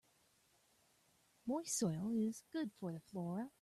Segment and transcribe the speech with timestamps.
[1.45, 3.51] Moist soil is good for the flora.